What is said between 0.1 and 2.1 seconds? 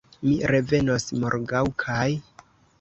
Mi revenos morgaŭ kaj